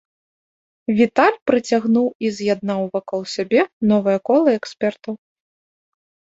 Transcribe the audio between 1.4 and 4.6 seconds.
прыцягнуў і з'яднаў вакол сябе новае кола